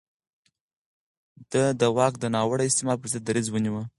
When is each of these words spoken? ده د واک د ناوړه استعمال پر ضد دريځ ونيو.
ده 1.51 1.63
د 1.79 1.81
واک 1.95 2.13
د 2.19 2.25
ناوړه 2.35 2.63
استعمال 2.67 2.97
پر 3.01 3.07
ضد 3.11 3.23
دريځ 3.27 3.47
ونيو. 3.49 3.81